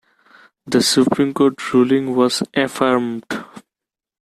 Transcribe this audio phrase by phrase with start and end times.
[0.65, 3.23] The Supreme Court ruling was affirmed.